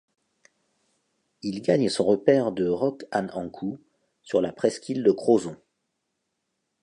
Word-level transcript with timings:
Il 1.43 1.61
gagne 1.61 1.87
son 1.87 2.05
repaire 2.05 2.51
de 2.51 2.67
Roc'h 2.67 3.05
an 3.11 3.27
Ankou 3.37 3.77
sur 4.23 4.41
la 4.41 4.51
presqu'île 4.51 5.03
de 5.03 5.11
Crozon. 5.11 5.55